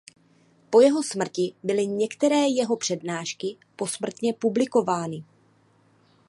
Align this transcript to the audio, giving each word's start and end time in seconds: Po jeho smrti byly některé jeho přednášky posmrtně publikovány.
Po 0.69 0.81
jeho 0.81 1.03
smrti 1.03 1.53
byly 1.63 1.87
některé 1.87 2.35
jeho 2.47 2.77
přednášky 2.77 3.57
posmrtně 3.75 4.33
publikovány. 4.33 5.23